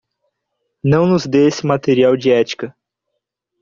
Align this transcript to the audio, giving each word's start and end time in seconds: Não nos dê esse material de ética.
Não 0.83 1.05
nos 1.05 1.27
dê 1.27 1.45
esse 1.47 1.63
material 1.63 2.17
de 2.17 2.31
ética. 2.31 2.75